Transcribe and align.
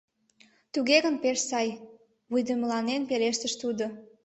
—Туге 0.73 0.97
гын, 1.05 1.15
пеш 1.23 1.39
сай,— 1.49 1.67
вуйдымыланен 2.31 3.01
пелештыш 3.09 3.53
тудо. 3.61 3.85